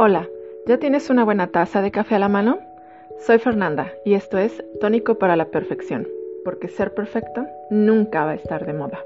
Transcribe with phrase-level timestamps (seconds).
[0.00, 0.28] Hola,
[0.64, 2.60] ¿ya tienes una buena taza de café a la mano?
[3.18, 6.06] Soy Fernanda y esto es Tónico para la Perfección,
[6.44, 9.00] porque ser perfecto nunca va a estar de moda.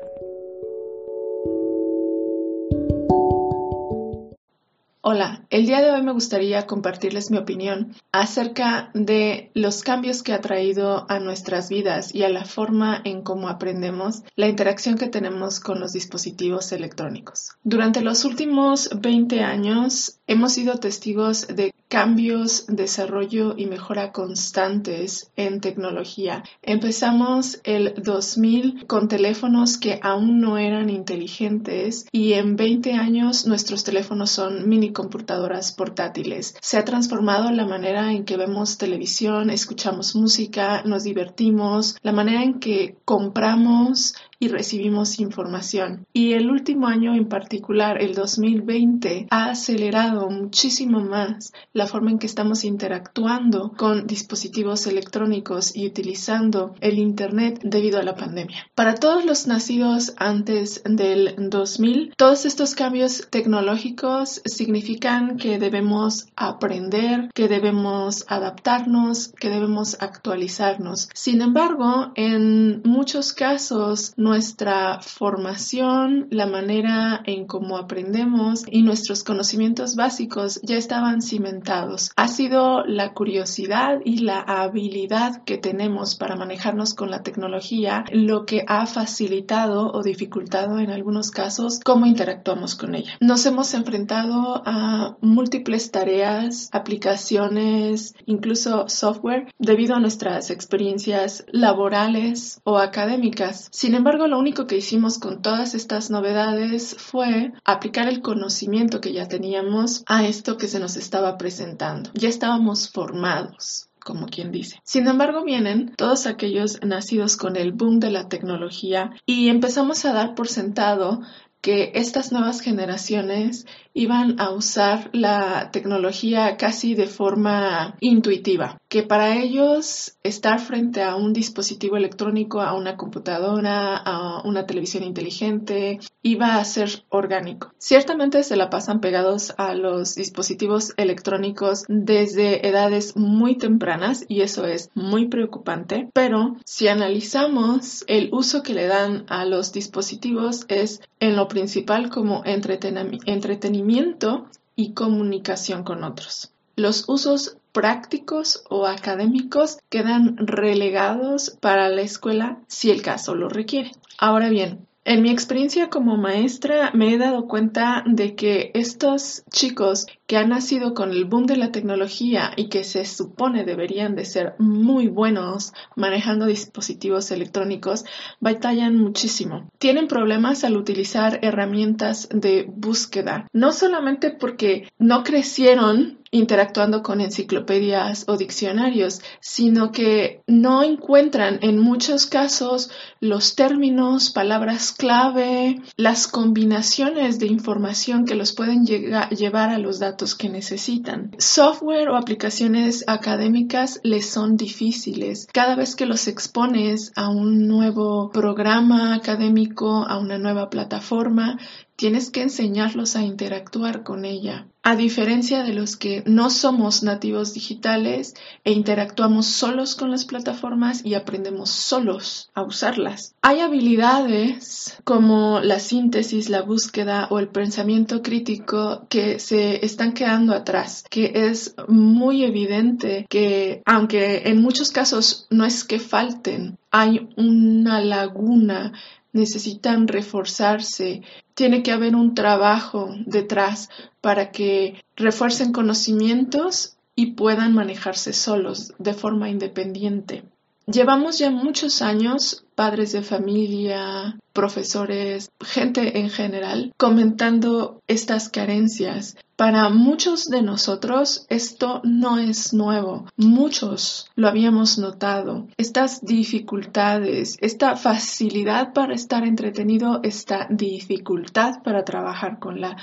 [5.05, 10.32] Hola, el día de hoy me gustaría compartirles mi opinión acerca de los cambios que
[10.32, 15.08] ha traído a nuestras vidas y a la forma en cómo aprendemos la interacción que
[15.08, 17.57] tenemos con los dispositivos electrónicos.
[17.64, 25.61] Durante los últimos 20 años hemos sido testigos de cambios, desarrollo y mejora constantes en
[25.61, 26.43] tecnología.
[26.63, 33.84] Empezamos el 2000 con teléfonos que aún no eran inteligentes y en 20 años nuestros
[33.84, 36.55] teléfonos son mini computadoras portátiles.
[36.62, 42.42] Se ha transformado la manera en que vemos televisión, escuchamos música, nos divertimos, la manera
[42.42, 46.05] en que compramos y recibimos información.
[46.12, 52.19] Y el último año en particular, el 2020, ha acelerado muchísimo más la forma en
[52.19, 58.66] que estamos interactuando con dispositivos electrónicos y utilizando el Internet debido a la pandemia.
[58.75, 67.31] Para todos los nacidos antes del 2000, todos estos cambios tecnológicos significan que debemos aprender,
[67.33, 71.11] que debemos adaptarnos, que debemos actualizarnos.
[71.14, 79.94] Sin embargo, en muchos casos, nuestra formación, la manera en cómo aprendemos y nuestros conocimientos
[79.94, 82.12] básicos ya estaban cimentados.
[82.16, 88.47] Ha sido la curiosidad y la habilidad que tenemos para manejarnos con la tecnología lo
[88.47, 93.19] que ha facilitado o dificultado en algunos casos cómo interactuamos con ella.
[93.20, 102.78] Nos hemos enfrentado a múltiples tareas, aplicaciones, incluso software debido a nuestras experiencias laborales o
[102.78, 103.69] académicas.
[103.72, 109.12] Sin embargo, lo único que hicimos con todas estas novedades fue aplicar el conocimiento que
[109.12, 112.10] ya teníamos a esto que se nos estaba presentando.
[112.15, 114.81] Ya estábamos formados como quien dice.
[114.84, 120.12] Sin embargo, vienen todos aquellos nacidos con el boom de la tecnología y empezamos a
[120.12, 121.21] dar por sentado
[121.62, 129.37] que estas nuevas generaciones iban a usar la tecnología casi de forma intuitiva, que para
[129.37, 136.56] ellos estar frente a un dispositivo electrónico, a una computadora, a una televisión inteligente, iba
[136.56, 137.73] a ser orgánico.
[137.79, 144.67] Ciertamente se la pasan pegados a los dispositivos electrónicos desde edades muy tempranas y eso
[144.67, 151.00] es muy preocupante, pero si analizamos el uso que le dan a los dispositivos es
[151.21, 156.50] en lo principal como entretenimiento y comunicación con otros.
[156.76, 163.92] Los usos prácticos o académicos quedan relegados para la escuela si el caso lo requiere.
[164.18, 170.06] Ahora bien, en mi experiencia como maestra me he dado cuenta de que estos chicos
[170.26, 174.24] que han nacido con el boom de la tecnología y que se supone deberían de
[174.24, 178.04] ser muy buenos manejando dispositivos electrónicos
[178.40, 179.68] batallan muchísimo.
[179.78, 188.25] Tienen problemas al utilizar herramientas de búsqueda, no solamente porque no crecieron interactuando con enciclopedias
[188.26, 197.38] o diccionarios, sino que no encuentran en muchos casos los términos, palabras clave, las combinaciones
[197.38, 201.32] de información que los pueden llevar a los datos que necesitan.
[201.38, 205.47] Software o aplicaciones académicas les son difíciles.
[205.53, 211.59] Cada vez que los expones a un nuevo programa académico, a una nueva plataforma,
[212.02, 214.66] tienes que enseñarlos a interactuar con ella.
[214.82, 221.06] A diferencia de los que no somos nativos digitales e interactuamos solos con las plataformas
[221.06, 223.36] y aprendemos solos a usarlas.
[223.40, 230.54] Hay habilidades como la síntesis, la búsqueda o el pensamiento crítico que se están quedando
[230.54, 237.28] atrás, que es muy evidente que aunque en muchos casos no es que falten, hay
[237.36, 238.93] una laguna
[239.32, 241.23] necesitan reforzarse,
[241.55, 243.88] tiene que haber un trabajo detrás
[244.20, 250.44] para que refuercen conocimientos y puedan manejarse solos de forma independiente.
[250.87, 259.37] Llevamos ya muchos años, padres de familia, profesores, gente en general, comentando estas carencias.
[259.55, 263.26] Para muchos de nosotros esto no es nuevo.
[263.37, 265.69] Muchos lo habíamos notado.
[265.76, 272.96] Estas dificultades, esta facilidad para estar entretenido, esta dificultad para trabajar con la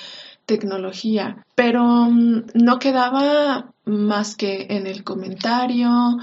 [0.46, 1.46] tecnología.
[1.56, 6.18] Pero mm, no quedaba más que en el comentario,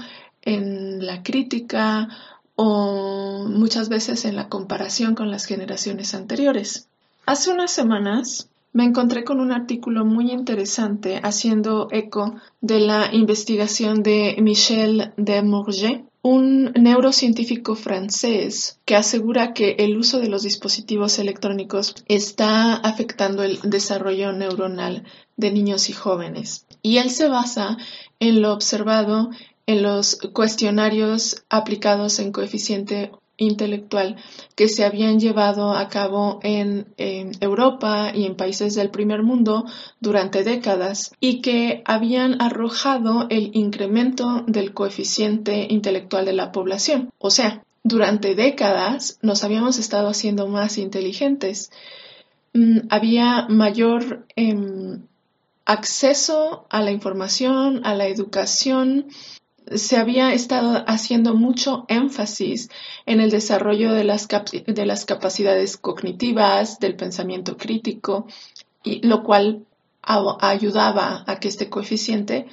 [0.47, 2.07] en la crítica
[2.55, 6.87] o muchas veces en la comparación con las generaciones anteriores.
[7.25, 14.03] Hace unas semanas me encontré con un artículo muy interesante haciendo eco de la investigación
[14.03, 21.19] de Michel de Mourget, un neurocientífico francés que asegura que el uso de los dispositivos
[21.19, 25.03] electrónicos está afectando el desarrollo neuronal
[25.35, 26.65] de niños y jóvenes.
[26.81, 27.77] Y él se basa
[28.19, 29.29] en lo observado
[29.67, 34.15] en los cuestionarios aplicados en coeficiente intelectual
[34.55, 39.65] que se habían llevado a cabo en, Europa y en países del primer mundo
[39.99, 47.11] durante décadas y que habían arrojado el incremento del coeficiente intelectual de la población.
[47.19, 51.71] O sea, durante décadas nos habíamos estado haciendo más inteligentes.
[52.53, 55.03] Mm, había mayor em,
[55.65, 59.07] acceso a la información, a la educación,
[59.75, 62.69] se había estado haciendo mucho énfasis
[63.05, 68.27] en el desarrollo de las, de las capacidades cognitivas, del pensamiento crítico,
[68.83, 69.65] y, lo cual
[70.01, 72.47] ayudaba a que este coeficiente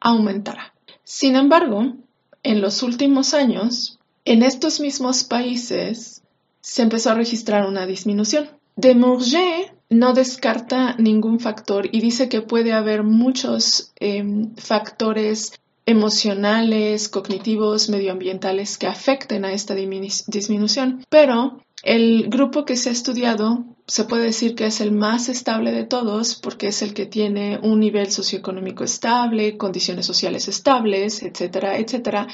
[0.00, 0.74] aumentara.
[1.04, 1.94] Sin embargo,
[2.42, 6.22] en los últimos años, en estos mismos países
[6.60, 8.48] se empezó a registrar una disminución.
[8.74, 15.52] De Mourget no descarta ningún factor y dice que puede haber muchos em, factores
[15.86, 21.04] emocionales, cognitivos, medioambientales que afecten a esta disminución.
[21.08, 25.70] Pero el grupo que se ha estudiado se puede decir que es el más estable
[25.70, 31.78] de todos porque es el que tiene un nivel socioeconómico estable, condiciones sociales estables, etcétera,
[31.78, 32.26] etcétera.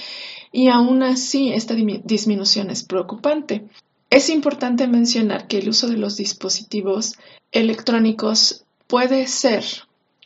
[0.50, 3.66] Y aún así esta disminución es preocupante.
[4.08, 7.18] Es importante mencionar que el uso de los dispositivos
[7.50, 9.64] electrónicos puede ser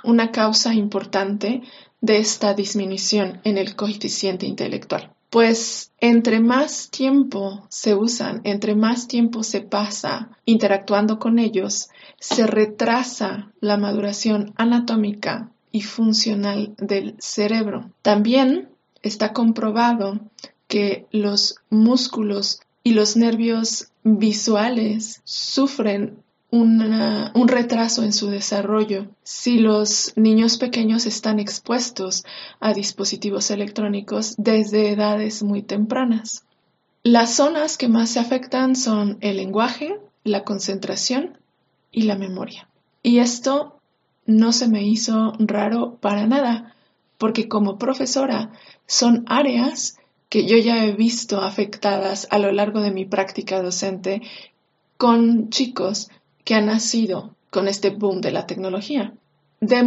[0.04, 1.62] una causa importante
[2.06, 5.10] de esta disminución en el coeficiente intelectual.
[5.28, 11.88] Pues entre más tiempo se usan, entre más tiempo se pasa interactuando con ellos,
[12.20, 17.90] se retrasa la maduración anatómica y funcional del cerebro.
[18.02, 18.68] También
[19.02, 20.20] está comprobado
[20.68, 30.12] que los músculos y los nervios visuales sufren un retraso en su desarrollo si los
[30.16, 32.24] niños pequeños están expuestos
[32.60, 36.44] a dispositivos electrónicos desde edades muy tempranas.
[37.02, 41.38] Las zonas que más se afectan son el lenguaje, la concentración
[41.92, 42.68] y la memoria.
[43.02, 43.78] Y esto
[44.26, 46.74] no se me hizo raro para nada,
[47.18, 48.50] porque como profesora
[48.86, 49.98] son áreas
[50.28, 54.22] que yo ya he visto afectadas a lo largo de mi práctica docente
[54.96, 56.08] con chicos
[56.46, 59.12] que ha nacido con este boom de la tecnología.
[59.60, 59.82] De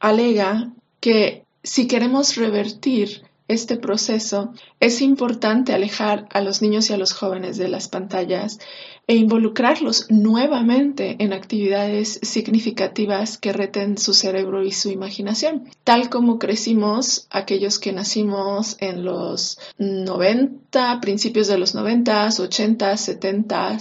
[0.00, 6.96] alega que si queremos revertir este proceso, es importante alejar a los niños y a
[6.96, 8.58] los jóvenes de las pantallas
[9.06, 16.40] e involucrarlos nuevamente en actividades significativas que reten su cerebro y su imaginación, tal como
[16.40, 23.78] crecimos aquellos que nacimos en los 90, principios de los 90, 80, 70,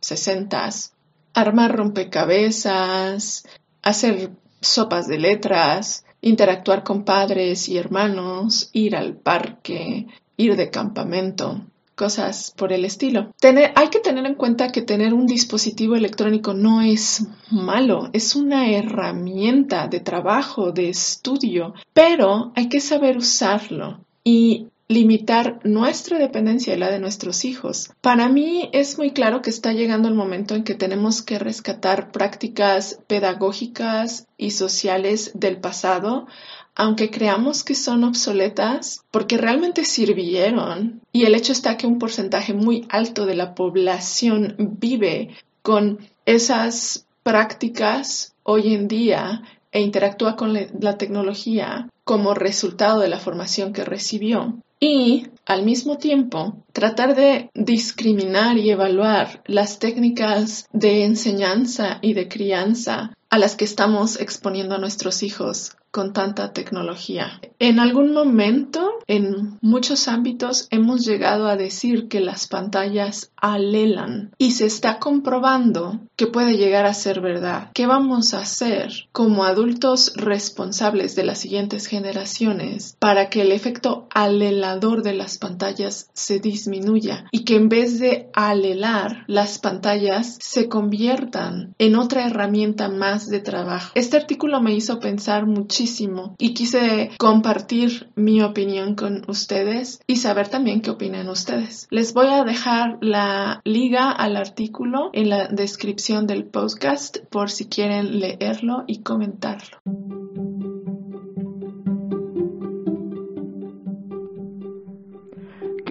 [0.00, 0.91] 60
[1.34, 3.44] armar rompecabezas,
[3.82, 4.30] hacer
[4.60, 10.06] sopas de letras, interactuar con padres y hermanos, ir al parque,
[10.36, 11.62] ir de campamento,
[11.94, 13.32] cosas por el estilo.
[13.74, 18.70] hay que tener en cuenta que tener un dispositivo electrónico no es malo, es una
[18.70, 24.00] herramienta de trabajo, de estudio, pero hay que saber usarlo.
[24.24, 27.90] Y limitar nuestra dependencia y la de nuestros hijos.
[28.00, 32.12] Para mí es muy claro que está llegando el momento en que tenemos que rescatar
[32.12, 36.26] prácticas pedagógicas y sociales del pasado,
[36.74, 41.00] aunque creamos que son obsoletas, porque realmente sirvieron.
[41.12, 47.06] Y el hecho está que un porcentaje muy alto de la población vive con esas
[47.22, 53.84] prácticas hoy en día e interactúa con la tecnología como resultado de la formación que
[53.84, 62.14] recibió y al mismo tiempo tratar de discriminar y evaluar las técnicas de enseñanza y
[62.14, 67.40] de crianza a las que estamos exponiendo a nuestros hijos con tanta tecnología.
[67.58, 74.52] En algún momento, en muchos ámbitos, hemos llegado a decir que las pantallas alelan y
[74.52, 77.70] se está comprobando que puede llegar a ser verdad.
[77.74, 84.06] ¿Qué vamos a hacer como adultos responsables de las siguientes generaciones para que el efecto
[84.14, 90.70] alelador de las pantallas se disminuya y que en vez de alelar las pantallas se
[90.70, 92.88] conviertan en otra herramienta
[93.28, 93.92] de trabajo.
[93.94, 100.48] Este artículo me hizo pensar muchísimo y quise compartir mi opinión con ustedes y saber
[100.48, 101.86] también qué opinan ustedes.
[101.90, 107.66] Les voy a dejar la liga al artículo en la descripción del podcast por si
[107.66, 109.78] quieren leerlo y comentarlo.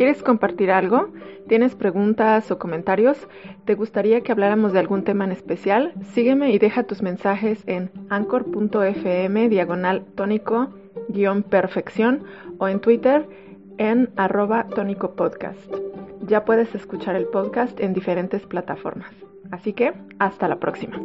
[0.01, 1.10] ¿Quieres compartir algo?
[1.48, 3.27] ¿Tienes preguntas o comentarios?
[3.65, 5.93] ¿Te gustaría que habláramos de algún tema en especial?
[6.13, 10.70] Sígueme y deja tus mensajes en anchor.fm diagonal tónico
[11.08, 12.24] guion perfección
[12.58, 13.29] o en Twitter
[13.77, 15.72] en arroba tónico podcast.
[16.25, 19.12] Ya puedes escuchar el podcast en diferentes plataformas.
[19.51, 21.00] Así que, hasta la próxima.